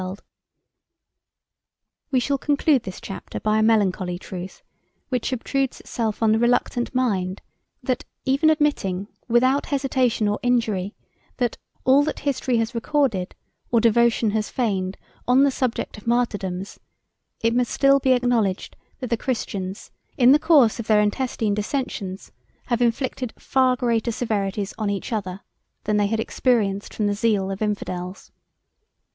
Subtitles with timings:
[2.11, 4.63] ]We shall conclude this chapter by a melancholy truth,
[5.09, 7.39] which obtrudes itself on the reluctant mind;
[7.83, 10.95] that even admitting, without hesitation or inquiry,
[11.85, 13.35] all that history has recorded,
[13.69, 16.79] or devotion has feigned, on the subject of martyrdoms,
[17.41, 22.31] it must still be acknowledged, that the Christians, in the course of their intestine dissensions,
[22.65, 25.41] have inflicted far greater severities on each other,
[25.83, 28.31] than they had experienced from the zeal of infidels.